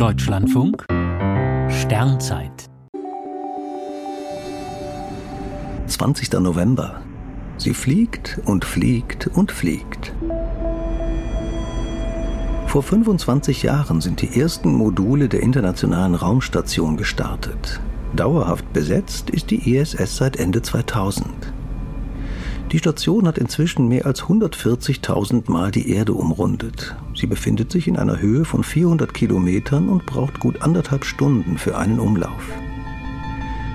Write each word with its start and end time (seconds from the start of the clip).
Deutschlandfunk 0.00 0.86
Sternzeit 1.68 2.70
20. 5.88 6.32
November. 6.40 7.02
Sie 7.58 7.74
fliegt 7.74 8.40
und 8.46 8.64
fliegt 8.64 9.26
und 9.26 9.52
fliegt. 9.52 10.14
Vor 12.66 12.82
25 12.82 13.62
Jahren 13.62 14.00
sind 14.00 14.22
die 14.22 14.40
ersten 14.40 14.72
Module 14.72 15.28
der 15.28 15.40
Internationalen 15.40 16.14
Raumstation 16.14 16.96
gestartet. 16.96 17.78
Dauerhaft 18.16 18.72
besetzt 18.72 19.28
ist 19.28 19.50
die 19.50 19.76
ISS 19.76 20.16
seit 20.16 20.36
Ende 20.36 20.62
2000. 20.62 21.26
Die 22.72 22.78
Station 22.78 23.26
hat 23.26 23.36
inzwischen 23.36 23.88
mehr 23.88 24.06
als 24.06 24.22
140.000 24.22 25.50
Mal 25.50 25.72
die 25.72 25.90
Erde 25.90 26.12
umrundet. 26.12 26.94
Sie 27.16 27.26
befindet 27.26 27.72
sich 27.72 27.88
in 27.88 27.96
einer 27.96 28.20
Höhe 28.20 28.44
von 28.44 28.62
400 28.62 29.12
Kilometern 29.12 29.88
und 29.88 30.06
braucht 30.06 30.38
gut 30.38 30.62
anderthalb 30.62 31.04
Stunden 31.04 31.58
für 31.58 31.76
einen 31.76 31.98
Umlauf. 31.98 32.46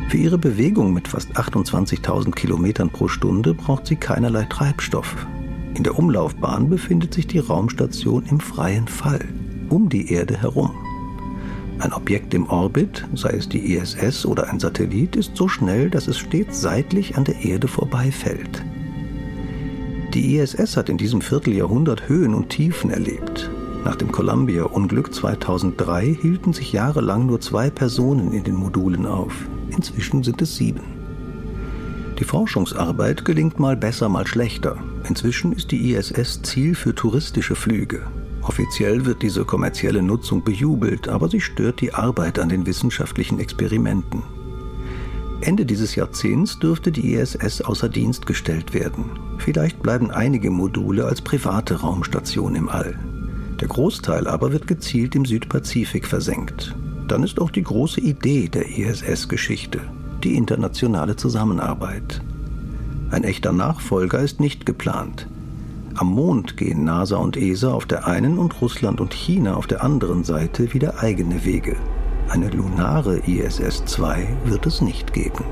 Für 0.07 0.17
ihre 0.17 0.37
Bewegung 0.37 0.93
mit 0.93 1.09
fast 1.09 1.37
28.000 1.37 2.31
Kilometern 2.31 2.89
pro 2.89 3.09
Stunde 3.09 3.53
braucht 3.53 3.85
sie 3.85 3.97
keinerlei 3.97 4.43
Treibstoff. 4.43 5.27
In 5.73 5.83
der 5.83 5.99
Umlaufbahn 5.99 6.69
befindet 6.69 7.13
sich 7.13 7.27
die 7.27 7.39
Raumstation 7.39 8.23
im 8.29 8.39
freien 8.39 8.87
Fall, 8.87 9.25
um 9.67 9.89
die 9.89 10.13
Erde 10.13 10.37
herum. 10.41 10.71
Ein 11.79 11.91
Objekt 11.91 12.33
im 12.33 12.47
Orbit, 12.47 13.05
sei 13.13 13.31
es 13.31 13.49
die 13.49 13.75
ISS 13.75 14.25
oder 14.25 14.49
ein 14.49 14.61
Satellit, 14.61 15.17
ist 15.17 15.35
so 15.35 15.49
schnell, 15.49 15.89
dass 15.89 16.07
es 16.07 16.17
stets 16.17 16.61
seitlich 16.61 17.17
an 17.17 17.25
der 17.25 17.43
Erde 17.43 17.67
vorbeifällt. 17.67 18.63
Die 20.15 20.37
ISS 20.37 20.77
hat 20.77 20.87
in 20.87 20.97
diesem 20.97 21.19
Vierteljahrhundert 21.19 22.07
Höhen 22.07 22.35
und 22.35 22.47
Tiefen 22.47 22.89
erlebt. 22.89 23.51
Nach 23.83 23.97
dem 23.97 24.13
Columbia-Unglück 24.13 25.13
2003 25.13 26.17
hielten 26.21 26.53
sich 26.53 26.71
jahrelang 26.71 27.25
nur 27.25 27.41
zwei 27.41 27.69
Personen 27.69 28.31
in 28.31 28.45
den 28.45 28.55
Modulen 28.55 29.05
auf. 29.05 29.33
Inzwischen 29.75 30.23
sind 30.23 30.41
es 30.41 30.55
sieben. 30.55 30.79
Die 32.17 32.23
Forschungsarbeit 32.23 33.25
gelingt 33.25 33.59
mal 33.59 33.75
besser, 33.75 34.07
mal 34.07 34.25
schlechter. 34.25 34.77
Inzwischen 35.05 35.51
ist 35.51 35.71
die 35.71 35.91
ISS 35.91 36.41
Ziel 36.43 36.75
für 36.75 36.95
touristische 36.95 37.55
Flüge. 37.55 38.07
Offiziell 38.41 39.05
wird 39.05 39.21
diese 39.21 39.43
kommerzielle 39.43 40.01
Nutzung 40.01 40.45
bejubelt, 40.45 41.09
aber 41.09 41.27
sie 41.27 41.41
stört 41.41 41.81
die 41.81 41.93
Arbeit 41.93 42.39
an 42.39 42.47
den 42.47 42.65
wissenschaftlichen 42.65 43.41
Experimenten. 43.41 44.23
Ende 45.41 45.65
dieses 45.65 45.95
Jahrzehnts 45.95 46.59
dürfte 46.59 46.91
die 46.91 47.13
ISS 47.13 47.61
außer 47.61 47.89
Dienst 47.89 48.25
gestellt 48.25 48.73
werden. 48.73 49.05
Vielleicht 49.37 49.81
bleiben 49.83 50.11
einige 50.11 50.49
Module 50.49 51.05
als 51.05 51.21
private 51.21 51.81
Raumstation 51.81 52.55
im 52.55 52.69
All. 52.69 52.97
Der 53.59 53.67
Großteil 53.67 54.27
aber 54.27 54.51
wird 54.51 54.67
gezielt 54.67 55.15
im 55.15 55.25
Südpazifik 55.25 56.05
versenkt. 56.05 56.75
Dann 57.07 57.23
ist 57.23 57.39
auch 57.39 57.51
die 57.51 57.63
große 57.63 58.01
Idee 58.01 58.49
der 58.49 58.67
ISS 58.67 59.29
Geschichte, 59.29 59.79
die 60.23 60.35
internationale 60.35 61.15
Zusammenarbeit. 61.15 62.21
Ein 63.11 63.23
echter 63.23 63.51
Nachfolger 63.53 64.19
ist 64.19 64.39
nicht 64.39 64.65
geplant. 64.65 65.27
Am 65.95 66.07
Mond 66.07 66.57
gehen 66.57 66.83
NASA 66.83 67.17
und 67.17 67.37
ESA 67.37 67.71
auf 67.71 67.85
der 67.85 68.07
einen 68.07 68.37
und 68.37 68.59
Russland 68.61 68.99
und 68.99 69.13
China 69.13 69.55
auf 69.55 69.67
der 69.67 69.83
anderen 69.83 70.23
Seite 70.23 70.73
wieder 70.73 70.99
eigene 70.99 71.45
Wege. 71.45 71.77
Eine 72.27 72.49
lunare 72.49 73.19
ISS-2 73.19 74.27
wird 74.45 74.65
es 74.65 74.81
nicht 74.81 75.13
geben. 75.13 75.45